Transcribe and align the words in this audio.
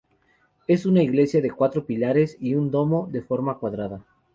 Es 0.65 0.87
una 0.87 1.03
iglesia 1.03 1.41
de 1.43 1.51
cuatro 1.51 1.85
pilares 1.85 2.35
y 2.39 2.55
un 2.55 2.71
domo, 2.71 3.07
de 3.11 3.21
forma 3.21 3.59
cuadrada. 3.59 4.03